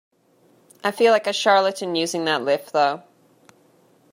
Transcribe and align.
I 0.83 0.89
feel 0.89 1.11
like 1.11 1.27
a 1.27 1.31
charlatan 1.31 1.93
using 1.93 2.25
that 2.25 2.41
lift 2.41 2.73
though. 2.73 3.03